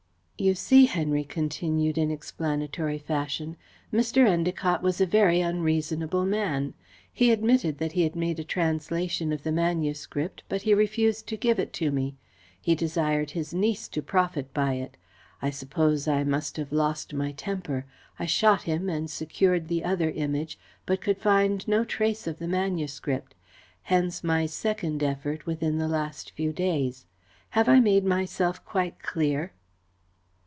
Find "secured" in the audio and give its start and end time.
19.11-19.67